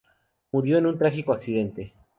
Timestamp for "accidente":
1.31-1.93